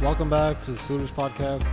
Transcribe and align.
Welcome 0.00 0.28
back 0.28 0.60
to 0.62 0.72
the 0.72 0.78
Suraj 0.80 1.12
Podcast. 1.12 1.70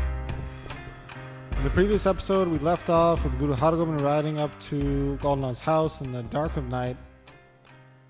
In 1.57 1.63
the 1.63 1.71
previous 1.71 2.05
episode, 2.05 2.49
we 2.49 2.59
left 2.59 2.91
off 2.91 3.23
with 3.23 3.39
Guru 3.39 3.55
Hargobind 3.55 4.03
riding 4.03 4.37
up 4.37 4.51
to 4.59 5.17
Golna's 5.23 5.59
house 5.59 6.01
in 6.01 6.11
the 6.11 6.21
dark 6.21 6.55
of 6.55 6.67
night. 6.67 6.97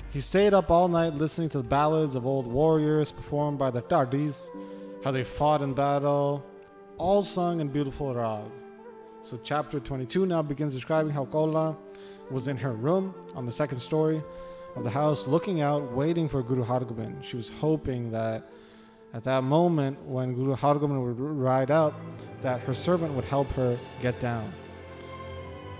He 0.09 0.20
stayed 0.20 0.54
up 0.54 0.70
all 0.70 0.89
night 0.89 1.14
listening 1.14 1.48
to 1.50 1.59
the 1.59 1.64
ballads 1.64 2.16
of 2.16 2.25
old 2.25 2.46
warriors 2.46 3.14
performed 3.14 3.57
by 3.57 3.71
the 3.71 3.84
Dhadis, 3.84 4.48
how 5.02 5.12
they 5.12 5.24
fought 5.24 5.62
in 5.62 5.74
battle, 5.74 6.46
all 6.98 7.24
sung 7.24 7.60
in 7.60 7.68
beautiful 7.68 8.14
rag. 8.14 8.44
So, 9.24 9.40
chapter 9.44 9.80
22 9.80 10.26
now 10.26 10.42
begins 10.42 10.74
describing 10.74 11.12
how 11.12 11.26
Kolna 11.26 11.76
was 12.30 12.48
in 12.48 12.58
her 12.58 12.74
room 12.74 13.14
on 13.36 13.46
the 13.46 13.52
second 13.52 13.80
story 13.80 14.21
of 14.76 14.84
the 14.84 14.90
house, 14.90 15.28
looking 15.28 15.62
out, 15.62 15.92
waiting 15.94 16.30
for 16.30 16.44
Guru 16.44 16.64
Hargobind. 16.64 17.24
She 17.24 17.38
was 17.38 17.50
hoping 17.50 18.12
that 18.12 18.50
at 19.14 19.24
that 19.24 19.44
moment 19.44 20.00
when 20.04 20.34
Guru 20.34 20.56
Hargobind 20.56 21.04
would 21.04 21.20
ride 21.20 21.71
up, 21.71 21.94
that 22.42 22.62
her 22.62 22.74
servant 22.74 23.14
would 23.14 23.26
help 23.26 23.48
her 23.54 23.80
get 24.02 24.20
down. 24.20 24.52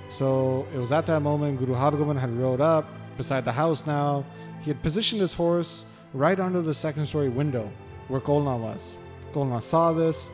So 0.10 0.68
it 0.74 0.78
was 0.78 0.92
at 0.92 1.06
that 1.08 1.22
moment 1.22 1.60
Guru 1.60 1.76
Hargobind 1.76 2.20
had 2.20 2.32
rode 2.38 2.62
up 2.62 2.88
beside 3.18 3.46
the 3.46 3.52
house 3.52 3.86
now. 3.86 4.26
He 4.62 4.70
had 4.70 4.82
positioned 4.82 5.22
his 5.22 5.34
horse 5.34 5.86
right 6.14 6.40
under 6.40 6.62
the 6.62 6.74
second 6.74 7.06
story 7.06 7.30
window 7.30 7.70
where 8.08 8.22
Kolna 8.22 8.58
was. 8.58 8.96
Kolna 9.34 9.62
saw 9.62 9.92
this 9.92 10.30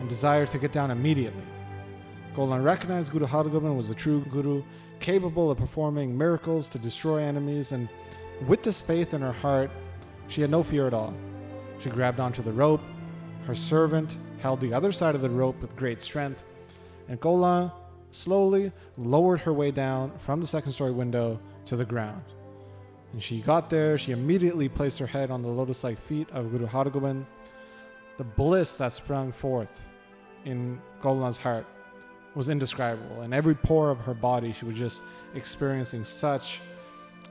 and 0.00 0.08
desired 0.08 0.48
to 0.50 0.58
get 0.58 0.72
down 0.72 0.90
immediately. 0.90 1.42
Kolna 2.34 2.62
recognized 2.64 3.12
Guru 3.12 3.26
Hargobind 3.26 3.76
was 3.76 3.90
a 3.90 3.94
true 3.94 4.24
Guru, 4.30 4.62
capable 5.00 5.50
of 5.50 5.58
performing 5.58 6.16
miracles 6.16 6.68
to 6.68 6.78
destroy 6.78 7.18
enemies, 7.18 7.72
and 7.72 7.88
with 8.46 8.62
this 8.62 8.80
faith 8.80 9.14
in 9.14 9.20
her 9.20 9.32
heart, 9.32 9.70
she 10.28 10.40
had 10.40 10.50
no 10.50 10.62
fear 10.62 10.86
at 10.86 10.94
all. 10.94 11.14
She 11.78 11.90
grabbed 11.90 12.20
onto 12.20 12.42
the 12.42 12.52
rope. 12.52 12.80
Her 13.46 13.54
servant 13.54 14.16
held 14.40 14.60
the 14.60 14.72
other 14.72 14.92
side 14.92 15.14
of 15.14 15.20
the 15.20 15.28
rope 15.28 15.60
with 15.60 15.76
great 15.76 16.00
strength, 16.00 16.42
and 17.08 17.20
Kola 17.20 17.72
slowly 18.12 18.72
lowered 18.96 19.40
her 19.40 19.52
way 19.52 19.70
down 19.70 20.12
from 20.18 20.40
the 20.40 20.46
second 20.46 20.72
story 20.72 20.92
window 20.92 21.40
to 21.66 21.76
the 21.76 21.84
ground. 21.84 22.22
And 23.12 23.22
she 23.22 23.40
got 23.40 23.68
there, 23.68 23.98
she 23.98 24.12
immediately 24.12 24.68
placed 24.68 24.98
her 24.98 25.06
head 25.06 25.30
on 25.30 25.42
the 25.42 25.48
lotus 25.48 25.84
like 25.84 25.98
feet 25.98 26.30
of 26.30 26.50
Guru 26.50 26.66
Hargobind. 26.66 27.26
The 28.22 28.28
bliss 28.28 28.78
that 28.78 28.92
sprung 28.92 29.32
forth 29.32 29.80
in 30.44 30.80
Kola's 31.00 31.38
heart 31.38 31.66
was 32.36 32.48
indescribable. 32.48 33.22
In 33.22 33.32
every 33.32 33.56
pore 33.56 33.90
of 33.90 33.98
her 33.98 34.14
body, 34.14 34.52
she 34.52 34.64
was 34.64 34.78
just 34.78 35.02
experiencing 35.34 36.04
such 36.04 36.60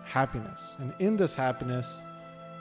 happiness. 0.03 0.75
And 0.79 0.93
in 0.99 1.15
this 1.15 1.33
happiness, 1.33 2.01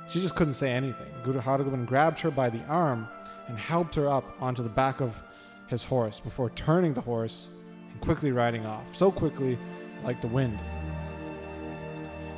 she 0.08 0.20
just 0.20 0.36
couldn't 0.36 0.54
say 0.54 0.70
anything. 0.70 1.08
Guru 1.24 1.40
Hargobind 1.40 1.88
grabbed 1.88 2.20
her 2.20 2.30
by 2.30 2.48
the 2.48 2.62
arm 2.66 3.08
and 3.48 3.58
helped 3.58 3.96
her 3.96 4.08
up 4.08 4.40
onto 4.40 4.62
the 4.62 4.68
back 4.68 5.00
of 5.00 5.20
his 5.66 5.82
horse 5.82 6.20
before 6.20 6.50
turning 6.50 6.94
the 6.94 7.00
horse 7.00 7.48
and 7.90 8.00
quickly 8.00 8.30
riding 8.30 8.64
off, 8.64 8.94
so 8.94 9.10
quickly 9.10 9.58
like 10.04 10.20
the 10.20 10.28
wind. 10.28 10.62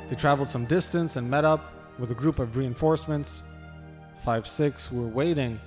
They 0.09 0.15
traveled 0.15 0.49
some 0.49 0.65
distance 0.65 1.17
and 1.17 1.29
met 1.29 1.45
up 1.45 1.71
with 1.99 2.09
a 2.09 2.15
group 2.15 2.39
of 2.39 2.57
reinforcements, 2.57 3.43
5 4.25 4.47
Sikhs, 4.47 4.87
who 4.87 4.99
were 4.99 5.07
waiting 5.07 5.59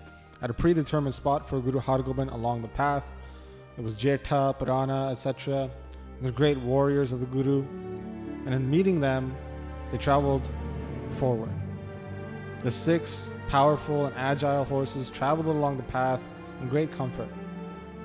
at 0.43 0.51
a 0.51 0.55
predetermined 0.55 1.15
spot 1.15 1.49
for 1.49 1.61
Guru 1.61 1.81
Hargobind 1.81 2.33
along 2.33 2.63
the 2.63 2.69
path. 2.69 3.15
It 3.79 3.85
was 3.85 3.99
Jetha, 3.99 4.59
Purana, 4.59 5.11
etc., 5.11 5.71
the 6.23 6.31
great 6.31 6.59
warriors 6.59 7.13
of 7.13 7.21
the 7.21 7.27
Guru. 7.27 7.63
And 8.45 8.55
in 8.55 8.71
meeting 8.71 9.01
them, 9.01 9.37
they 9.93 9.99
traveled 9.99 10.49
forward. 11.13 11.51
The 12.63 12.71
Sikhs 12.71 13.29
powerful 13.49 14.07
and 14.07 14.17
agile 14.17 14.65
horses 14.65 15.11
traveled 15.11 15.47
along 15.47 15.77
the 15.77 15.83
path 15.85 16.27
in 16.61 16.69
great 16.69 16.91
comfort. 16.93 17.29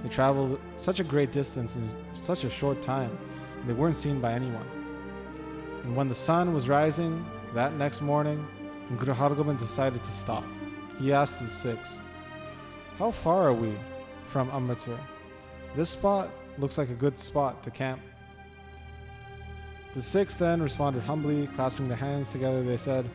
They 0.04 0.10
traveled 0.10 0.60
such 0.78 1.00
a 1.00 1.04
great 1.04 1.32
distance 1.32 1.76
in 1.76 1.90
such 2.14 2.44
a 2.44 2.50
short 2.50 2.82
time, 2.82 3.16
and 3.60 3.70
they 3.70 3.74
weren't 3.74 3.96
seen 3.96 4.20
by 4.20 4.34
anyone. 4.34 4.68
And 5.84 5.96
when 5.96 6.08
the 6.08 6.16
sun 6.16 6.54
was 6.54 6.68
rising 6.68 7.26
that 7.54 7.74
next 7.74 8.02
morning, 8.02 8.46
Guru 8.98 9.14
Hargobind 9.14 9.60
decided 9.60 10.04
to 10.04 10.12
stop. 10.12 10.44
He 11.00 11.14
asked 11.14 11.40
his 11.40 11.52
six, 11.52 12.00
How 13.02 13.10
far 13.10 13.48
are 13.48 13.54
we 13.54 13.74
from 14.28 14.52
Amritsar? 14.52 15.00
This 15.76 15.90
spot 15.90 16.30
looks 16.60 16.78
like 16.78 16.92
a 16.92 16.94
good 16.94 17.18
spot 17.18 17.64
to 17.64 17.72
camp. 17.72 18.00
The 19.96 20.04
Sikhs 20.04 20.38
then 20.38 20.62
responded 20.62 21.02
humbly, 21.02 21.48
clasping 21.56 21.88
their 21.88 21.98
hands 21.98 22.30
together. 22.30 22.62
They 22.62 22.78
said, 22.78 23.10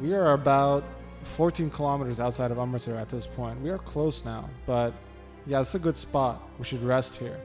We 0.00 0.14
are 0.14 0.34
about 0.34 0.84
14 1.24 1.70
kilometers 1.70 2.20
outside 2.20 2.52
of 2.52 2.58
Amritsar 2.60 2.94
at 2.94 3.08
this 3.08 3.26
point. 3.26 3.60
We 3.60 3.70
are 3.70 3.78
close 3.78 4.24
now, 4.24 4.48
but 4.64 4.94
yeah, 5.44 5.60
it's 5.60 5.74
a 5.74 5.80
good 5.80 5.96
spot. 5.96 6.48
We 6.60 6.64
should 6.64 6.84
rest 6.84 7.16
here. 7.16 7.40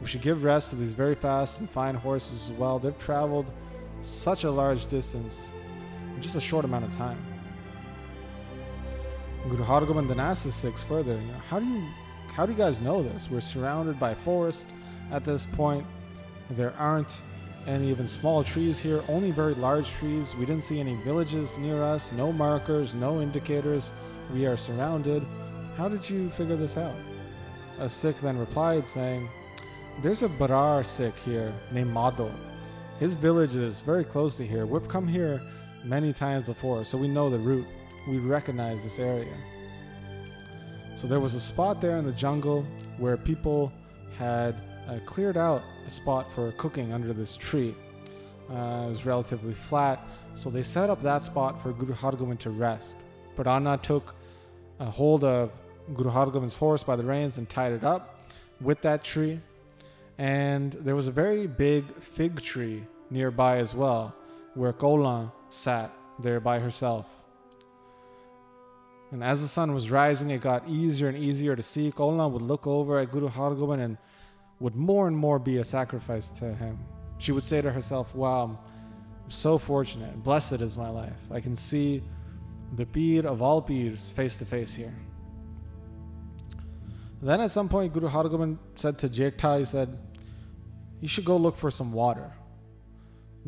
We 0.00 0.08
should 0.08 0.22
give 0.22 0.42
rest 0.42 0.70
to 0.70 0.74
these 0.74 0.92
very 0.92 1.14
fast 1.14 1.60
and 1.60 1.70
fine 1.70 1.94
horses 1.94 2.50
as 2.50 2.56
well. 2.56 2.80
They've 2.80 2.98
traveled 2.98 3.52
such 4.02 4.42
a 4.42 4.50
large 4.50 4.86
distance 4.86 5.52
in 6.16 6.20
just 6.20 6.34
a 6.34 6.40
short 6.40 6.64
amount 6.64 6.86
of 6.86 6.96
time. 6.96 7.24
Asked 10.18 10.44
the 10.44 10.52
Sikhs 10.52 10.82
further, 10.82 11.12
you 11.12 11.26
know, 11.26 11.40
how 11.48 11.58
do 11.58 11.66
you 11.66 11.82
how 12.34 12.46
do 12.46 12.52
you 12.52 12.58
guys 12.58 12.80
know 12.80 13.02
this? 13.02 13.28
We're 13.30 13.40
surrounded 13.40 13.98
by 13.98 14.14
forest 14.14 14.64
at 15.10 15.24
this 15.24 15.44
point. 15.44 15.84
There 16.50 16.72
aren't 16.78 17.18
any 17.66 17.90
even 17.90 18.06
small 18.06 18.44
trees 18.44 18.78
here, 18.78 19.02
only 19.08 19.30
very 19.30 19.54
large 19.54 19.90
trees. 19.90 20.34
We 20.34 20.46
didn't 20.46 20.64
see 20.64 20.80
any 20.80 20.94
villages 21.02 21.58
near 21.58 21.82
us, 21.82 22.12
no 22.12 22.32
markers, 22.32 22.94
no 22.94 23.20
indicators. 23.20 23.92
We 24.32 24.46
are 24.46 24.56
surrounded. 24.56 25.22
How 25.76 25.88
did 25.88 26.08
you 26.08 26.30
figure 26.30 26.56
this 26.56 26.76
out? 26.76 26.94
A 27.78 27.90
Sikh 27.90 28.20
then 28.20 28.38
replied, 28.38 28.88
saying, 28.88 29.28
There's 30.02 30.22
a 30.22 30.28
Barar 30.28 30.84
Sikh 30.84 31.16
here 31.16 31.52
named 31.72 31.92
Madho. 31.92 32.30
His 32.98 33.14
village 33.14 33.56
is 33.56 33.80
very 33.80 34.04
close 34.04 34.36
to 34.36 34.46
here. 34.46 34.66
We've 34.66 34.88
come 34.88 35.08
here 35.08 35.40
many 35.84 36.12
times 36.12 36.46
before, 36.46 36.84
so 36.84 36.98
we 36.98 37.08
know 37.08 37.30
the 37.30 37.38
route. 37.38 37.66
We 38.08 38.18
recognize 38.18 38.82
this 38.82 38.98
area. 38.98 39.36
So 40.96 41.06
there 41.06 41.20
was 41.20 41.34
a 41.34 41.40
spot 41.40 41.80
there 41.80 41.98
in 41.98 42.04
the 42.04 42.12
jungle 42.12 42.64
where 42.98 43.16
people 43.16 43.72
had 44.18 44.54
uh, 44.88 44.98
cleared 45.06 45.36
out 45.36 45.62
a 45.86 45.90
spot 45.90 46.30
for 46.32 46.52
cooking 46.52 46.92
under 46.92 47.12
this 47.12 47.36
tree. 47.36 47.74
Uh, 48.50 48.84
it 48.86 48.88
was 48.88 49.06
relatively 49.06 49.54
flat, 49.54 50.04
so 50.34 50.50
they 50.50 50.62
set 50.62 50.90
up 50.90 51.00
that 51.00 51.22
spot 51.22 51.62
for 51.62 51.72
Guru 51.72 51.94
Hargobind 51.94 52.38
to 52.40 52.50
rest. 52.50 52.96
Purana 53.36 53.78
took 53.78 54.14
a 54.80 54.84
hold 54.86 55.24
of 55.24 55.52
Guru 55.94 56.10
Hargobind's 56.10 56.54
horse 56.54 56.82
by 56.82 56.96
the 56.96 57.04
reins 57.04 57.38
and 57.38 57.48
tied 57.48 57.72
it 57.72 57.84
up 57.84 58.20
with 58.60 58.80
that 58.82 59.04
tree. 59.04 59.40
And 60.18 60.72
there 60.72 60.96
was 60.96 61.06
a 61.06 61.12
very 61.12 61.46
big 61.46 61.84
fig 62.00 62.42
tree 62.42 62.84
nearby 63.10 63.58
as 63.58 63.74
well, 63.74 64.14
where 64.54 64.72
Kolan 64.72 65.32
sat 65.48 65.92
there 66.18 66.40
by 66.40 66.58
herself. 66.58 67.06
And 69.12 69.24
as 69.24 69.42
the 69.42 69.48
sun 69.48 69.74
was 69.74 69.90
rising, 69.90 70.30
it 70.30 70.40
got 70.40 70.68
easier 70.68 71.08
and 71.08 71.18
easier 71.18 71.56
to 71.56 71.62
see. 71.62 71.90
Kolan 71.90 72.30
would 72.30 72.42
look 72.42 72.66
over 72.66 72.98
at 72.98 73.10
Guru 73.10 73.28
Hargobind 73.28 73.80
and 73.80 73.98
would 74.60 74.76
more 74.76 75.08
and 75.08 75.16
more 75.16 75.38
be 75.38 75.56
a 75.56 75.64
sacrifice 75.64 76.28
to 76.28 76.54
him. 76.54 76.78
She 77.18 77.32
would 77.32 77.44
say 77.44 77.60
to 77.60 77.72
herself, 77.72 78.14
Wow, 78.14 78.58
I'm 79.24 79.30
so 79.30 79.58
fortunate. 79.58 80.22
Blessed 80.22 80.60
is 80.60 80.76
my 80.76 80.88
life. 80.88 81.18
I 81.30 81.40
can 81.40 81.56
see 81.56 82.02
the 82.76 82.86
Peer 82.86 83.26
of 83.26 83.42
all 83.42 83.60
Peers 83.60 84.10
face 84.12 84.36
to 84.36 84.44
face 84.44 84.74
here. 84.74 84.94
Then 87.20 87.40
at 87.40 87.50
some 87.50 87.68
point, 87.68 87.92
Guru 87.92 88.08
Hargobind 88.08 88.58
said 88.76 88.96
to 88.98 89.08
Jetha, 89.08 89.58
he 89.58 89.64
said, 89.64 89.98
You 91.00 91.08
should 91.08 91.24
go 91.24 91.36
look 91.36 91.56
for 91.56 91.70
some 91.70 91.92
water. 91.92 92.30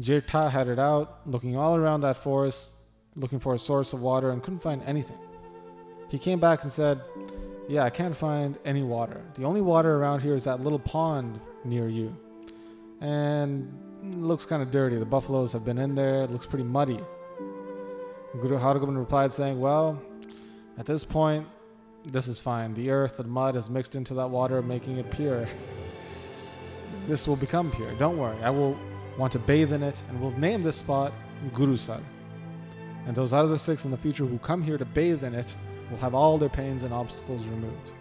Jetha 0.01 0.51
headed 0.51 0.79
out, 0.79 1.21
looking 1.27 1.57
all 1.57 1.77
around 1.77 2.01
that 2.01 2.17
forest, 2.17 2.71
looking 3.15 3.39
for 3.39 3.55
a 3.55 3.59
source 3.59 3.93
of 3.93 4.01
water, 4.01 4.31
and 4.31 4.43
couldn't 4.43 4.61
find 4.61 4.83
anything. 4.85 5.19
He 6.13 6.19
came 6.19 6.39
back 6.39 6.63
and 6.63 6.71
said, 6.71 7.01
Yeah, 7.69 7.85
I 7.85 7.91
can't 7.91 8.15
find 8.15 8.59
any 8.67 8.83
water. 8.83 9.23
The 9.35 9.45
only 9.45 9.63
water 9.63 9.97
around 9.97 10.21
here 10.21 10.37
is 10.37 10.45
that 10.45 10.61
little 10.61 10.79
pond 10.79 11.41
near 11.65 11.89
you. 11.89 12.15
And 13.01 13.73
it 14.03 14.19
looks 14.19 14.45
kind 14.45 14.63
of 14.63 14.71
dirty. 14.71 14.99
The 14.99 15.07
buffaloes 15.07 15.53
have 15.53 15.65
been 15.65 15.79
in 15.79 15.95
there. 15.95 16.25
It 16.25 16.31
looks 16.31 16.45
pretty 16.45 16.65
muddy. 16.65 17.01
Guru 18.39 18.59
Hargobind 18.59 18.99
replied, 18.99 19.33
saying, 19.33 19.59
Well, 19.59 20.03
at 20.77 20.85
this 20.85 21.03
point, 21.03 21.49
this 22.05 22.29
is 22.29 22.39
fine. 22.39 22.75
The 22.75 22.91
earth 22.91 23.19
and 23.19 23.31
mud 23.31 23.55
has 23.55 23.71
mixed 23.71 23.95
into 23.95 24.13
that 24.15 24.29
water, 24.29 24.61
making 24.61 24.99
it 24.99 25.11
pure. 25.11 25.49
This 27.09 27.27
will 27.27 27.37
become 27.37 27.73
pure. 27.73 27.93
Don't 27.95 28.17
worry. 28.17 28.41
I 28.45 28.51
will 28.51 28.79
want 29.19 29.33
to 29.33 29.39
bathe 29.41 29.73
in 29.73 29.83
it, 29.83 30.01
and 30.09 30.21
we'll 30.21 30.39
name 30.39 30.63
this 30.63 30.77
spot 30.77 31.13
Gurusar. 31.53 32.01
And 33.07 33.17
those 33.17 33.33
other 33.33 33.59
Sikhs 33.59 33.85
in 33.85 33.91
the 33.91 33.97
future 33.97 34.25
who 34.25 34.39
come 34.39 34.63
here 34.63 34.79
to 34.79 34.85
bathe 34.85 35.25
in 35.25 35.35
it 35.35 35.53
will 35.93 35.99
have 35.99 36.15
all 36.15 36.39
their 36.39 36.49
pains 36.49 36.83
and 36.83 36.93
obstacles 36.93 37.45
removed. 37.45 37.93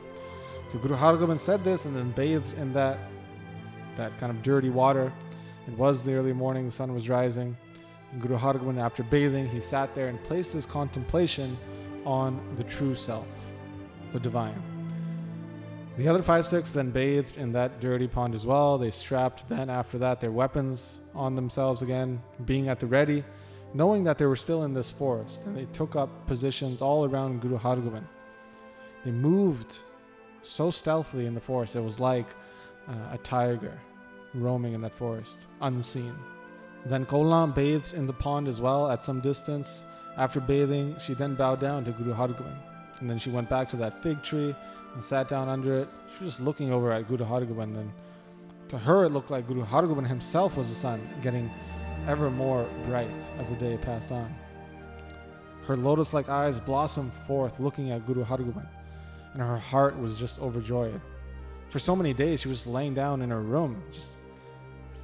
So 0.70 0.80
Guru 0.80 0.96
Hargobind 0.96 1.40
said 1.40 1.64
this 1.64 1.86
and 1.86 1.96
then 1.96 2.12
bathed 2.12 2.58
in 2.58 2.74
that 2.74 2.98
that 3.98 4.18
kind 4.20 4.32
of 4.32 4.42
dirty 4.42 4.70
water. 4.70 5.12
It 5.68 5.78
was 5.78 6.02
the 6.02 6.14
early 6.14 6.34
morning, 6.34 6.66
the 6.66 6.72
sun 6.72 6.94
was 6.94 7.10
rising. 7.10 7.56
And 8.14 8.22
Guru 8.22 8.38
Hargobind, 8.38 8.80
after 8.80 9.04
bathing, 9.04 9.50
he 9.50 9.60
sat 9.60 9.94
there 9.94 10.08
and 10.08 10.24
placed 10.24 10.54
his 10.54 10.66
contemplation 10.66 11.58
on 12.06 12.40
the 12.56 12.64
true 12.64 12.96
self, 12.96 13.28
the 14.14 14.20
divine. 14.20 14.62
The 15.98 16.08
other 16.08 16.24
five 16.24 16.48
Sikhs 16.48 16.72
then 16.72 16.90
bathed 16.90 17.38
in 17.38 17.52
that 17.52 17.82
dirty 17.82 18.08
pond 18.08 18.34
as 18.34 18.46
well. 18.46 18.78
They 18.78 18.92
strapped 18.92 19.50
then 19.50 19.70
after 19.70 19.98
that 19.98 20.22
their 20.22 20.32
weapons 20.32 21.00
on 21.14 21.36
themselves 21.36 21.82
again, 21.82 22.24
being 22.46 22.70
at 22.70 22.80
the 22.80 22.88
ready, 22.88 23.26
knowing 23.74 24.04
that 24.04 24.18
they 24.18 24.26
were 24.26 24.36
still 24.36 24.64
in 24.64 24.74
this 24.74 24.90
forest, 24.90 25.42
and 25.46 25.56
they 25.56 25.66
took 25.74 25.96
up 25.96 26.28
positions 26.28 26.82
all 26.82 27.06
around 27.06 27.42
Guru 27.42 27.58
Hargobind. 27.58 28.08
They 29.06 29.12
moved 29.12 29.80
so 30.42 30.72
stealthily 30.72 31.26
in 31.26 31.34
the 31.34 31.42
forest, 31.42 31.76
it 31.76 31.82
was 31.82 32.00
like 32.00 32.28
uh, 32.88 33.14
a 33.14 33.18
tiger 33.20 33.80
roaming 34.34 34.74
in 34.74 34.82
that 34.82 34.94
forest, 34.94 35.38
unseen. 35.62 36.16
Then 36.86 37.06
Kollam 37.06 37.54
bathed 37.54 37.94
in 37.94 38.08
the 38.08 38.14
pond 38.14 38.48
as 38.48 38.60
well 38.60 38.90
at 38.90 39.04
some 39.04 39.22
distance. 39.22 39.84
After 40.18 40.40
bathing, 40.40 40.96
she 41.00 41.14
then 41.14 41.36
bowed 41.36 41.60
down 41.60 41.86
to 41.86 41.92
Guru 41.92 42.14
Hargobind. 42.14 42.58
And 43.00 43.10
then 43.10 43.20
she 43.20 43.30
went 43.30 43.50
back 43.50 43.70
to 43.70 43.78
that 43.78 44.02
fig 44.02 44.24
tree 44.24 44.56
and 44.94 45.04
sat 45.04 45.28
down 45.28 45.48
under 45.48 45.74
it. 45.74 45.90
She 46.18 46.24
was 46.24 46.34
just 46.34 46.42
looking 46.42 46.74
over 46.74 46.92
at 46.92 47.08
Guru 47.08 47.24
Hargobind. 47.24 47.78
And 47.78 47.92
to 48.70 48.78
her, 48.78 49.06
it 49.06 49.10
looked 49.10 49.30
like 49.30 49.48
Guru 49.48 49.64
Hargobind 49.64 50.08
himself 50.08 50.58
was 50.58 50.70
the 50.70 50.76
sun, 50.76 51.08
getting 51.22 51.52
ever 52.12 52.30
more 52.30 52.68
bright 52.88 53.16
as 53.40 53.52
the 53.52 53.56
day 53.56 53.78
passed 53.78 54.12
on. 54.12 54.36
Her 55.66 55.78
lotus 55.78 56.14
like 56.14 56.28
eyes 56.28 56.60
blossomed 56.60 57.14
forth 57.26 57.58
looking 57.58 57.92
at 57.92 58.06
Guru 58.06 58.26
Hargobind, 58.26 58.68
and 59.32 59.42
her 59.42 59.58
heart 59.58 59.98
was 59.98 60.18
just 60.18 60.38
overjoyed. 60.42 61.00
For 61.70 61.80
so 61.80 61.96
many 61.96 62.14
days, 62.14 62.42
she 62.42 62.50
was 62.50 62.68
laying 62.68 62.94
down 62.94 63.22
in 63.22 63.30
her 63.30 63.42
room, 63.42 63.82
just 63.94 64.18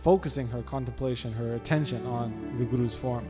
focusing 0.01 0.49
her 0.49 0.61
contemplation, 0.63 1.31
her 1.31 1.55
attention 1.55 2.05
on 2.05 2.57
the 2.57 2.65
Guru's 2.65 2.93
form. 2.93 3.25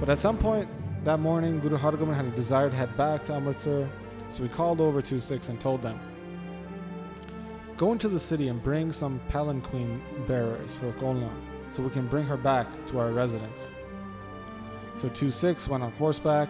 But 0.00 0.08
at 0.08 0.18
some 0.18 0.36
point 0.36 0.68
that 1.04 1.20
morning, 1.20 1.60
Guru 1.60 1.78
Hargobind 1.78 2.16
had 2.16 2.24
a 2.24 2.30
desire 2.30 2.68
to 2.68 2.74
head 2.74 2.96
back 2.96 3.24
to 3.26 3.34
Amritsar, 3.34 3.88
so 4.30 4.42
he 4.42 4.48
called 4.48 4.80
over 4.80 5.00
two 5.00 5.20
Sikhs 5.20 5.48
and 5.48 5.60
told 5.60 5.80
them, 5.80 6.00
Go 7.76 7.92
into 7.92 8.08
the 8.08 8.18
city 8.18 8.48
and 8.48 8.60
bring 8.60 8.92
some 8.92 9.20
palanquin 9.28 10.02
bearers 10.26 10.74
for 10.74 10.90
Kolna, 10.94 11.30
so 11.76 11.82
we 11.82 11.90
can 11.90 12.06
bring 12.06 12.24
her 12.24 12.38
back 12.38 12.66
to 12.86 12.98
our 12.98 13.10
residence. 13.10 13.70
So 14.96 15.10
two 15.10 15.30
Sikhs 15.30 15.68
went 15.68 15.82
on 15.84 15.92
horseback. 15.92 16.48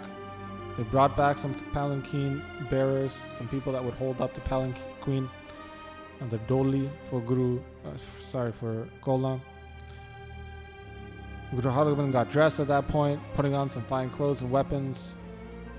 They 0.77 0.85
brought 0.85 1.17
back 1.17 1.37
some 1.37 1.53
palanquin 1.73 2.45
bearers, 2.71 3.19
some 3.37 3.49
people 3.49 3.73
that 3.73 3.83
would 3.83 3.95
hold 3.95 4.21
up 4.21 4.35
the 4.35 4.41
palanquin, 4.43 5.29
and 6.21 6.31
the 6.31 6.39
doli 6.47 6.89
for 7.11 7.21
Guru, 7.21 7.59
uh, 7.85 7.91
sorry, 8.21 8.53
for 8.53 8.87
Kolna. 9.03 9.41
Guru 11.51 11.71
Hargobind 11.71 12.13
got 12.13 12.31
dressed 12.31 12.61
at 12.61 12.69
that 12.69 12.87
point, 12.87 13.21
putting 13.35 13.55
on 13.55 13.69
some 13.69 13.83
fine 13.83 14.11
clothes 14.11 14.43
and 14.43 14.51
weapons. 14.51 15.17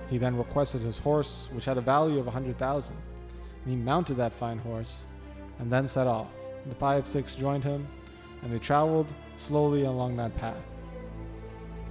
He 0.10 0.18
then 0.18 0.36
requested 0.36 0.82
his 0.82 0.98
horse, 0.98 1.48
which 1.54 1.64
had 1.64 1.78
a 1.78 1.82
value 1.82 2.20
of 2.20 2.28
a 2.28 2.32
hundred 2.32 2.58
thousand, 2.58 2.98
and 3.64 3.74
he 3.74 3.78
mounted 3.78 4.16
that 4.16 4.34
fine 4.34 4.58
horse, 4.58 5.04
and 5.60 5.72
then 5.72 5.88
set 5.88 6.06
off. 6.06 6.28
The 6.66 6.76
five 6.76 7.08
Sikhs 7.08 7.34
joined 7.34 7.64
him, 7.64 7.88
and 8.42 8.52
they 8.52 8.60
traveled 8.60 9.08
slowly 9.38 9.86
along 9.86 10.18
that 10.18 10.36
path. 10.36 10.75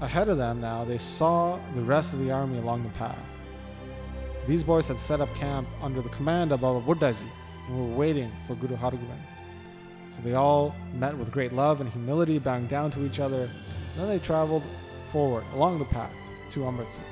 Ahead 0.00 0.28
of 0.28 0.37
them 0.37 0.60
now, 0.60 0.84
they 0.84 0.98
saw 0.98 1.58
the 1.75 1.81
rest 1.81 2.12
of 2.12 2.19
the 2.19 2.31
army 2.31 2.58
along 2.58 2.82
the 2.82 2.90
path. 2.90 3.16
These 4.46 4.62
boys 4.62 4.87
had 4.88 4.98
set 4.98 5.20
up 5.20 5.34
camp 5.34 5.66
under 5.81 6.02
the 6.02 6.10
command 6.10 6.52
of 6.52 6.60
Baba 6.60 6.81
Buddhaji 6.84 7.16
and 7.69 7.78
were 7.78 7.96
waiting 7.96 8.31
for 8.46 8.54
Guru 8.56 8.76
Hargobind. 8.76 9.25
So 10.14 10.22
they 10.22 10.34
all 10.34 10.75
met 10.94 11.16
with 11.16 11.32
great 11.32 11.52
love 11.52 11.81
and 11.81 11.90
humility, 11.90 12.38
bowing 12.38 12.66
down 12.66 12.90
to 12.93 13.04
each 13.04 13.20
other. 13.20 13.50
Then 13.96 14.08
they 14.08 14.19
traveled 14.19 14.62
forward 15.10 15.44
along 15.54 15.78
the 15.78 15.84
path 15.87 16.14
to 16.52 16.66
Amritsar. 16.66 17.02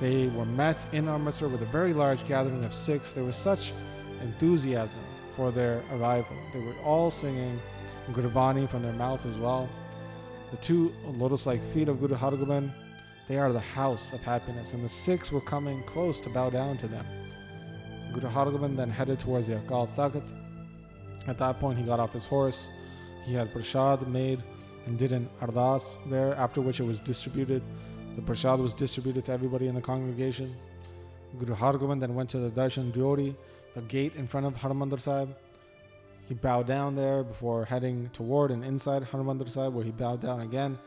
They 0.00 0.28
were 0.28 0.46
met 0.46 0.86
in 0.92 1.08
Amritsar 1.08 1.48
with 1.48 1.62
a 1.62 1.66
very 1.66 1.92
large 1.92 2.26
gathering 2.28 2.64
of 2.64 2.72
Sikhs. 2.74 3.12
There 3.12 3.24
was 3.24 3.36
such 3.36 3.72
enthusiasm 4.22 5.00
for 5.36 5.50
their 5.50 5.82
arrival. 5.92 6.36
They 6.52 6.60
were 6.60 6.74
all 6.84 7.10
singing 7.10 7.60
Gurbani 8.12 8.68
from 8.68 8.82
their 8.82 8.92
mouths 8.92 9.26
as 9.26 9.36
well. 9.36 9.68
The 10.50 10.56
two 10.58 10.92
lotus-like 11.04 11.62
feet 11.72 11.88
of 11.88 12.00
Guru 12.00 12.14
Hargobind, 12.14 12.70
they 13.28 13.36
are 13.38 13.52
the 13.52 13.60
house 13.60 14.12
of 14.12 14.20
happiness, 14.20 14.72
and 14.72 14.84
the 14.84 14.88
Sikhs 14.88 15.32
were 15.32 15.40
coming 15.40 15.82
close 15.82 16.20
to 16.20 16.30
bow 16.30 16.50
down 16.50 16.78
to 16.78 16.88
them. 16.88 17.04
Guru 18.12 18.28
Hargobind 18.28 18.76
then 18.76 18.90
headed 18.90 19.18
towards 19.18 19.48
the 19.48 19.54
Akal 19.56 19.92
Takht. 19.96 20.22
At 21.26 21.38
that 21.38 21.58
point, 21.58 21.78
he 21.78 21.84
got 21.84 21.98
off 21.98 22.12
his 22.12 22.26
horse. 22.26 22.68
He 23.24 23.34
had 23.34 23.52
prasad 23.52 24.06
made 24.06 24.42
and 24.86 24.96
did 24.96 25.10
an 25.10 25.28
ardas 25.40 25.96
there, 26.08 26.34
after 26.36 26.60
which 26.60 26.78
it 26.78 26.84
was 26.84 27.00
distributed. 27.00 27.62
The 28.14 28.22
prasad 28.22 28.60
was 28.60 28.72
distributed 28.72 29.24
to 29.24 29.32
everybody 29.32 29.66
in 29.66 29.74
the 29.74 29.80
congregation. 29.80 30.54
Guru 31.38 31.56
Hargobind 31.56 32.00
then 32.00 32.14
went 32.14 32.30
to 32.30 32.38
the 32.38 32.50
Darshan 32.50 32.92
Diori, 32.92 33.34
the 33.74 33.82
gate 33.82 34.14
in 34.14 34.28
front 34.28 34.46
of 34.46 34.54
Harmandir 34.54 35.00
Sahib. 35.00 35.34
He 36.26 36.34
bowed 36.34 36.66
down 36.66 36.96
there 36.96 37.22
before 37.22 37.64
heading 37.64 38.10
toward 38.12 38.50
and 38.50 38.64
inside 38.64 39.02
Harmandir 39.04 39.48
Sahib, 39.48 39.74
where 39.74 39.84
he 39.84 39.92
bowed 39.92 40.20
down 40.20 40.40
again. 40.40 40.78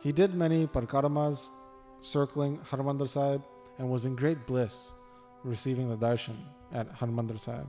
He 0.00 0.12
did 0.12 0.34
many 0.34 0.66
parkaramas 0.66 1.50
circling 2.00 2.58
Harmandir 2.58 3.08
Sahib 3.08 3.42
and 3.78 3.90
was 3.90 4.04
in 4.04 4.16
great 4.16 4.46
bliss 4.46 4.90
receiving 5.44 5.90
the 5.90 5.96
darshan 5.96 6.36
at 6.72 6.90
Harmandir 6.96 7.38
Sahib. 7.38 7.68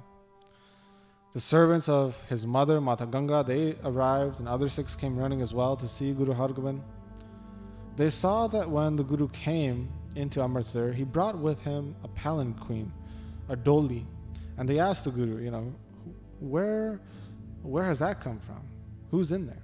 The 1.34 1.42
servants 1.42 1.90
of 1.90 2.22
his 2.30 2.46
mother, 2.46 2.80
Mata 2.80 3.06
Ganga, 3.06 3.44
they 3.46 3.76
arrived, 3.84 4.40
and 4.40 4.48
other 4.48 4.70
Sikhs 4.70 4.96
came 4.96 5.18
running 5.18 5.42
as 5.42 5.54
well 5.54 5.76
to 5.76 5.88
see 5.88 6.14
Guru 6.14 6.34
Hargobind. 6.34 6.82
They 7.96 8.12
saw 8.12 8.48
that 8.48 8.70
when 8.70 8.96
the 8.96 9.04
Guru 9.04 9.28
came 9.30 9.90
into 10.16 10.42
Amritsar, 10.42 10.94
he 10.94 11.04
brought 11.04 11.38
with 11.38 11.60
him 11.62 11.96
a 12.04 12.08
palanquin, 12.08 12.92
a 13.50 13.58
doli, 13.58 14.06
and 14.58 14.70
they 14.70 14.80
asked 14.80 15.06
the 15.06 15.12
Guru, 15.12 15.44
you 15.44 15.50
know, 15.50 15.74
where, 16.44 17.00
where 17.62 17.84
has 17.86 18.00
that 18.00 18.20
come 18.20 18.40
from? 18.40 18.62
Who's 19.12 19.32
in 19.32 19.48
there? 19.48 19.64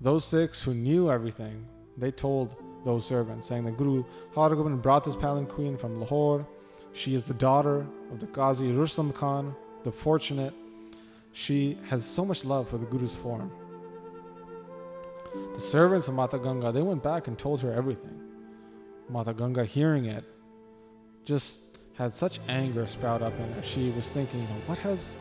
Those 0.00 0.24
Sikhs 0.24 0.62
who 0.62 0.72
knew 0.72 1.10
everything, 1.10 1.66
they 1.96 2.10
told 2.10 2.56
those 2.84 3.04
servants, 3.04 3.46
saying 3.46 3.64
that 3.66 3.76
Guru 3.76 4.04
Hargobind 4.34 4.80
brought 4.80 5.04
this 5.04 5.16
palanquin 5.16 5.76
from 5.76 6.00
Lahore. 6.00 6.46
She 6.92 7.14
is 7.14 7.24
the 7.24 7.34
daughter 7.34 7.86
of 8.10 8.20
the 8.20 8.26
Qazi 8.26 8.76
Rustam 8.76 9.12
Khan, 9.12 9.54
the 9.84 9.92
fortunate. 9.92 10.54
She 11.32 11.76
has 11.88 12.04
so 12.04 12.24
much 12.24 12.44
love 12.44 12.68
for 12.68 12.78
the 12.78 12.86
Guru's 12.86 13.14
form. 13.14 13.50
The 15.52 15.60
servants 15.60 16.08
of 16.08 16.14
Mata 16.14 16.38
Ganga, 16.38 16.72
they 16.72 16.82
went 16.82 17.02
back 17.02 17.28
and 17.28 17.38
told 17.38 17.60
her 17.60 17.72
everything. 17.72 18.18
Mata 19.10 19.34
Ganga, 19.34 19.64
hearing 19.64 20.06
it, 20.06 20.24
just 21.24 21.78
had 21.94 22.14
such 22.14 22.40
anger 22.48 22.86
sprout 22.86 23.20
up 23.20 23.38
in 23.38 23.52
her. 23.52 23.62
She 23.62 23.90
was 23.90 24.08
thinking, 24.08 24.40
you 24.40 24.46
know, 24.46 24.62
what 24.66 24.78
has 24.78 25.14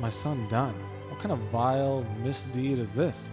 my 0.00 0.10
son 0.10 0.48
done? 0.48 0.74
What 1.08 1.20
kind 1.20 1.32
of 1.32 1.38
vile 1.50 2.06
misdeed 2.22 2.78
is 2.78 2.94
this? 2.94 3.28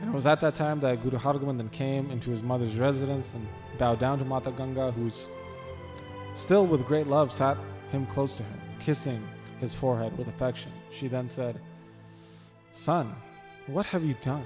And 0.00 0.10
it 0.10 0.14
was 0.14 0.26
at 0.26 0.40
that 0.40 0.54
time 0.54 0.80
that 0.80 1.02
Guru 1.02 1.18
Hargobind 1.18 1.56
then 1.56 1.70
came 1.70 2.10
into 2.10 2.30
his 2.30 2.42
mother's 2.42 2.76
residence 2.76 3.34
and 3.34 3.46
bowed 3.78 3.98
down 3.98 4.18
to 4.18 4.24
Mata 4.24 4.50
Ganga, 4.50 4.92
who's 4.92 5.28
still 6.36 6.66
with 6.66 6.86
great 6.86 7.06
love 7.06 7.32
sat 7.32 7.56
him 7.92 8.06
close 8.06 8.36
to 8.36 8.42
her, 8.42 8.58
kissing 8.78 9.26
his 9.60 9.74
forehead 9.74 10.16
with 10.18 10.28
affection. 10.28 10.70
She 10.90 11.08
then 11.08 11.28
said, 11.28 11.60
Son, 12.72 13.14
what 13.66 13.86
have 13.86 14.04
you 14.04 14.14
done? 14.20 14.44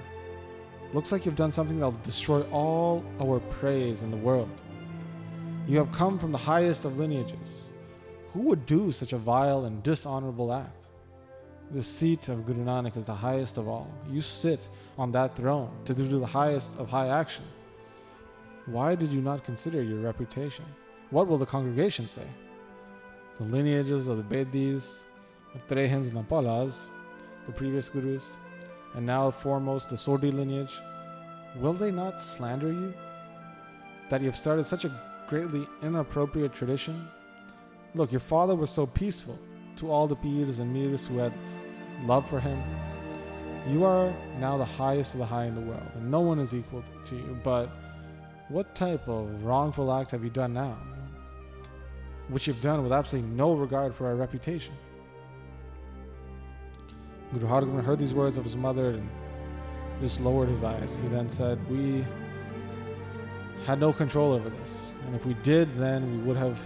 Looks 0.93 1.11
like 1.11 1.25
you've 1.25 1.35
done 1.35 1.51
something 1.51 1.79
that 1.79 1.85
will 1.85 1.99
destroy 2.03 2.41
all 2.49 3.03
our 3.21 3.39
praise 3.39 4.01
in 4.01 4.11
the 4.11 4.17
world. 4.17 4.49
You 5.67 5.77
have 5.77 5.91
come 5.91 6.17
from 6.17 6.31
the 6.31 6.37
highest 6.37 6.85
of 6.85 6.97
lineages. 6.97 7.65
Who 8.33 8.41
would 8.41 8.65
do 8.65 8.91
such 8.91 9.11
a 9.11 9.17
vile 9.17 9.65
and 9.65 9.83
dishonorable 9.83 10.53
act? 10.53 10.87
The 11.71 11.83
seat 11.83 12.29
of 12.29 12.45
Guru 12.45 12.63
Nanak 12.63 12.95
is 12.95 13.05
the 13.05 13.15
highest 13.15 13.57
of 13.57 13.67
all. 13.67 13.89
You 14.09 14.21
sit 14.21 14.69
on 14.97 15.11
that 15.11 15.35
throne 15.35 15.71
to 15.85 15.93
do 15.93 16.19
the 16.19 16.25
highest 16.25 16.77
of 16.79 16.89
high 16.89 17.07
action. 17.07 17.45
Why 18.65 18.95
did 18.95 19.11
you 19.11 19.21
not 19.21 19.43
consider 19.43 19.81
your 19.83 19.99
reputation? 19.99 20.65
What 21.09 21.27
will 21.27 21.37
the 21.37 21.45
congregation 21.45 22.07
say? 22.07 22.27
The 23.37 23.45
lineages 23.45 24.07
of 24.07 24.17
the 24.17 24.23
Bedis, 24.23 25.03
the 25.53 25.75
Trehans 25.75 26.07
and 26.07 26.17
the 26.17 26.23
Bhallas, 26.23 26.87
the 27.47 27.51
previous 27.51 27.89
gurus, 27.89 28.31
and 28.95 29.05
now 29.05 29.31
foremost 29.31 29.89
the 29.89 29.97
Sodhi 29.97 30.31
lineage, 30.31 30.73
will 31.57 31.73
they 31.73 31.91
not 31.91 32.19
slander 32.19 32.71
you? 32.71 32.93
That 34.09 34.21
you 34.21 34.27
have 34.27 34.37
started 34.37 34.65
such 34.65 34.85
a 34.85 35.01
greatly 35.27 35.67
inappropriate 35.81 36.53
tradition? 36.53 37.07
Look, 37.93 38.11
your 38.11 38.19
father 38.19 38.55
was 38.55 38.69
so 38.69 38.85
peaceful 38.85 39.37
to 39.77 39.91
all 39.91 40.07
the 40.07 40.15
Pirs 40.15 40.59
and 40.59 40.73
Mirs 40.73 41.05
who 41.05 41.17
had 41.17 41.33
love 42.05 42.29
for 42.29 42.39
him. 42.39 42.61
You 43.67 43.83
are 43.83 44.13
now 44.39 44.57
the 44.57 44.65
highest 44.65 45.13
of 45.13 45.19
the 45.19 45.25
high 45.25 45.45
in 45.45 45.55
the 45.55 45.61
world, 45.61 45.91
and 45.95 46.09
no 46.09 46.21
one 46.21 46.39
is 46.39 46.53
equal 46.53 46.83
to 47.05 47.15
you. 47.15 47.37
But 47.43 47.69
what 48.49 48.73
type 48.75 49.07
of 49.07 49.43
wrongful 49.43 49.91
act 49.93 50.11
have 50.11 50.23
you 50.23 50.29
done 50.29 50.53
now? 50.53 50.77
which 52.31 52.47
you've 52.47 52.61
done 52.61 52.81
with 52.81 52.93
absolutely 52.93 53.29
no 53.29 53.53
regard 53.53 53.93
for 53.93 54.07
our 54.07 54.15
reputation. 54.15 54.73
Guru 57.33 57.47
Hargobind 57.47 57.83
heard 57.83 57.99
these 57.99 58.13
words 58.13 58.37
of 58.37 58.43
his 58.43 58.55
mother 58.55 58.91
and 58.91 59.09
just 59.99 60.21
lowered 60.21 60.49
his 60.49 60.63
eyes. 60.63 60.97
He 61.01 61.07
then 61.09 61.29
said, 61.29 61.59
We 61.69 62.05
had 63.65 63.79
no 63.79 63.93
control 63.93 64.33
over 64.33 64.49
this, 64.49 64.91
and 65.05 65.15
if 65.15 65.25
we 65.25 65.33
did, 65.35 65.69
then 65.77 66.11
we 66.11 66.17
would 66.27 66.37
have 66.37 66.59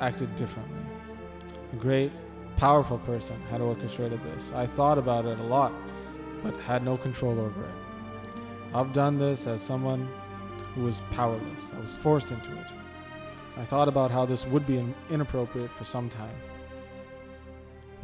acted 0.00 0.34
differently. 0.36 0.80
A 1.72 1.76
great, 1.76 2.12
powerful 2.56 2.98
person 2.98 3.40
had 3.50 3.60
orchestrated 3.60 4.22
this. 4.24 4.52
I 4.52 4.66
thought 4.66 4.98
about 4.98 5.26
it 5.26 5.38
a 5.38 5.42
lot, 5.44 5.72
but 6.42 6.54
had 6.60 6.84
no 6.84 6.96
control 6.96 7.38
over 7.38 7.62
it. 7.64 7.70
I've 8.74 8.92
done 8.92 9.18
this 9.18 9.46
as 9.46 9.62
someone 9.62 10.08
who 10.74 10.82
was 10.82 11.00
powerless. 11.12 11.72
I 11.76 11.80
was 11.80 11.96
forced 11.96 12.30
into 12.30 12.52
it. 12.58 12.66
I 13.56 13.64
thought 13.64 13.88
about 13.88 14.10
how 14.10 14.24
this 14.24 14.46
would 14.46 14.66
be 14.66 14.84
inappropriate 15.10 15.70
for 15.72 15.84
some 15.84 16.08
time. 16.08 16.34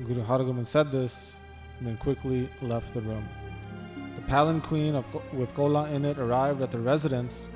Guru 0.04 0.24
Hargobind 0.24 0.66
said 0.66 0.90
this 0.90 1.36
and 1.78 1.86
then 1.86 1.96
quickly 1.98 2.48
left 2.62 2.94
the 2.94 3.00
room. 3.02 3.28
The 4.16 4.22
palanquin 4.22 4.94
of, 4.96 5.04
with 5.32 5.54
Kola 5.54 5.88
in 5.90 6.04
it 6.04 6.18
arrived 6.18 6.62
at 6.62 6.70
the 6.70 6.78
residence, 6.78 7.46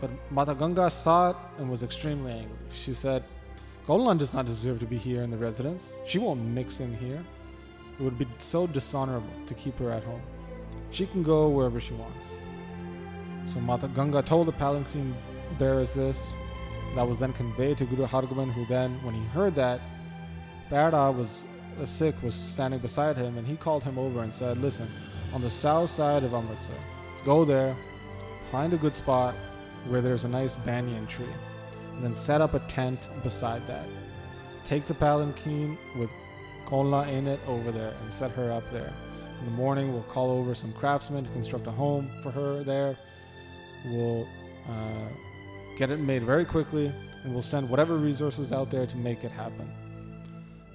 but 0.00 0.10
Mata 0.30 0.54
Ganga 0.54 0.90
saw 0.90 1.30
it 1.30 1.36
and 1.58 1.70
was 1.70 1.82
extremely 1.82 2.32
angry. 2.32 2.56
She 2.72 2.94
said, 2.94 3.24
Golan 3.86 4.18
does 4.18 4.32
not 4.32 4.46
deserve 4.46 4.80
to 4.80 4.86
be 4.86 4.96
here 4.96 5.22
in 5.22 5.30
the 5.30 5.36
residence. 5.36 5.92
She 6.06 6.18
won't 6.18 6.40
mix 6.40 6.80
in 6.80 6.96
here. 6.96 7.22
It 7.98 8.02
would 8.02 8.18
be 8.18 8.26
so 8.38 8.66
dishonorable 8.66 9.34
to 9.46 9.54
keep 9.54 9.78
her 9.78 9.90
at 9.90 10.02
home. 10.04 10.22
She 10.90 11.06
can 11.06 11.22
go 11.22 11.48
wherever 11.48 11.80
she 11.80 11.92
wants. 11.94 12.26
So 13.52 13.60
Mata 13.60 13.88
Ganga 13.88 14.22
told 14.22 14.48
the 14.48 14.52
palanquin 14.52 15.14
bearers 15.58 15.92
this. 15.92 16.32
That 16.94 17.06
was 17.06 17.18
then 17.18 17.32
conveyed 17.32 17.78
to 17.78 17.84
Guru 17.84 18.06
Hargobind, 18.06 18.52
who 18.52 18.64
then, 18.66 19.02
when 19.02 19.14
he 19.14 19.24
heard 19.26 19.54
that, 19.56 19.80
Parda 20.70 21.14
was 21.14 21.44
uh, 21.78 21.82
a 21.82 21.86
Sikh 21.86 22.20
was 22.22 22.34
standing 22.34 22.80
beside 22.80 23.16
him, 23.16 23.36
and 23.36 23.46
he 23.46 23.56
called 23.56 23.82
him 23.82 23.98
over 23.98 24.22
and 24.22 24.32
said, 24.32 24.58
"Listen, 24.58 24.88
on 25.32 25.42
the 25.42 25.50
south 25.50 25.90
side 25.90 26.22
of 26.22 26.32
Amritsar, 26.32 26.72
go 27.24 27.44
there, 27.44 27.74
find 28.52 28.72
a 28.72 28.76
good 28.76 28.94
spot 28.94 29.34
where 29.88 30.00
there's 30.00 30.24
a 30.24 30.28
nice 30.28 30.56
banyan 30.56 31.06
tree, 31.06 31.26
then 32.02 32.14
set 32.14 32.40
up 32.40 32.54
a 32.54 32.60
tent 32.60 33.08
beside 33.22 33.66
that. 33.66 33.86
Take 34.64 34.86
the 34.86 34.94
palanquin 34.94 35.76
with 35.98 36.10
Konla 36.66 37.08
in 37.08 37.26
it 37.26 37.40
over 37.46 37.70
there 37.70 37.94
and 38.02 38.12
set 38.12 38.30
her 38.32 38.50
up 38.50 38.64
there. 38.72 38.92
In 39.40 39.44
the 39.44 39.52
morning, 39.52 39.92
we'll 39.92 40.02
call 40.04 40.30
over 40.30 40.54
some 40.54 40.72
craftsmen 40.72 41.24
to 41.24 41.30
construct 41.30 41.66
a 41.66 41.70
home 41.70 42.10
for 42.22 42.30
her 42.30 42.64
there. 42.64 42.96
We'll 43.86 44.26
uh, 44.68 45.08
get 45.76 45.90
it 45.90 45.98
made 45.98 46.22
very 46.22 46.44
quickly, 46.44 46.92
and 47.22 47.32
we'll 47.34 47.42
send 47.42 47.68
whatever 47.68 47.96
resources 47.96 48.52
out 48.52 48.70
there 48.70 48.86
to 48.86 48.96
make 48.96 49.24
it 49.24 49.30
happen. 49.30 49.70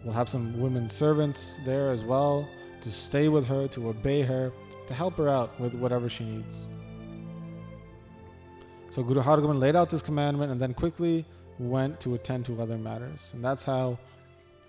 We'll 0.04 0.14
have 0.14 0.30
some 0.30 0.60
women 0.60 0.88
servants 0.88 1.58
there 1.66 1.92
as 1.92 2.04
well 2.04 2.48
to 2.82 2.92
stay 2.92 3.28
with 3.28 3.46
her, 3.48 3.68
to 3.70 3.90
obey 3.90 4.22
her, 4.22 4.52
to 4.88 4.94
help 4.94 5.16
her 5.16 5.28
out 5.28 5.60
with 5.60 5.74
whatever 5.74 6.10
she 6.10 6.24
needs. 6.24 6.68
So 8.92 9.04
Guru 9.04 9.22
Hargobind 9.22 9.60
laid 9.60 9.76
out 9.76 9.90
this 9.90 10.02
commandment 10.02 10.52
and 10.52 10.60
then 10.60 10.74
quickly 10.74 11.26
went 11.60 12.00
to 12.02 12.16
attend 12.16 12.46
to 12.46 12.62
other 12.62 12.78
matters. 12.78 13.32
And 13.34 13.44
that's 13.44 13.64
how 13.64 14.00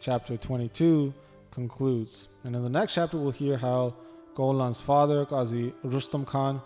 chapter 0.01 0.37
22 0.37 1.15
concludes. 1.51 2.29
And 2.45 2.55
in 2.55 2.63
the 2.63 2.69
next 2.69 2.95
chapter, 2.95 3.17
we'll 3.17 3.31
hear 3.31 3.57
how 3.57 3.95
Golan's 4.35 4.81
father, 4.81 5.25
Qazi 5.25 5.73
Rustam 5.83 6.25
Khan, 6.25 6.61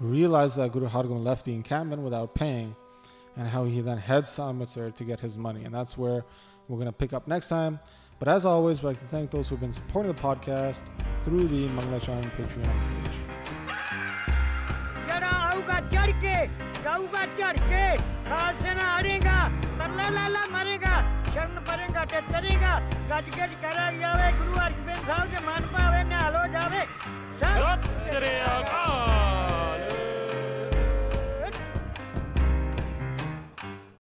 realized 0.00 0.56
that 0.56 0.72
Guru 0.72 0.88
Hargobind 0.88 1.24
left 1.24 1.44
the 1.44 1.54
encampment 1.54 2.02
without 2.02 2.34
paying 2.34 2.74
and 3.36 3.48
how 3.48 3.64
he 3.64 3.80
then 3.80 3.98
heads 3.98 4.34
to 4.36 4.42
Amritsar 4.42 4.90
to 4.90 5.04
get 5.04 5.20
his 5.20 5.38
money. 5.38 5.64
And 5.64 5.74
that's 5.74 5.96
where 5.96 6.24
we're 6.68 6.76
going 6.76 6.86
to 6.86 6.92
pick 6.92 7.12
up 7.12 7.26
next 7.26 7.48
time. 7.48 7.78
But 8.18 8.28
as 8.28 8.44
always, 8.44 8.82
we'd 8.82 8.88
like 8.88 8.98
to 8.98 9.06
thank 9.06 9.30
those 9.30 9.48
who've 9.48 9.60
been 9.60 9.72
supporting 9.72 10.12
the 10.12 10.20
podcast 10.20 10.82
through 11.18 11.46
the 11.48 11.68
Mangalachan 11.68 12.30
Patreon 12.36 13.04
page. 13.04 13.37
गऊगा 15.68 15.80
चढ़ 15.92 16.10
के 16.24 16.36
गऊगा 16.80 17.24
चढ़ 17.36 17.56
के 17.68 17.84
खालसा 18.24 18.72
हरेगा 18.88 19.38
तरला 19.78 20.08
लाला 20.16 20.44
मरेगा, 20.48 20.94
शरण 21.34 21.56
परेगा 21.68 22.04
ते 22.08 22.20
तरेगा 22.32 22.72
गज 23.10 23.28
गज 23.36 23.52
करा 23.62 23.86
जावे 24.00 24.28
गुरु 24.38 24.54
अर्जन 24.64 24.96
साहब 25.04 25.28
के 25.28 25.40
मन 25.44 25.68
पावे 25.72 26.02
ना 26.08 26.18
हलो 26.24 26.44
जावे। 26.56 26.82
सब 27.40 27.84
श्री 28.08 28.32
अकाल 28.48 29.47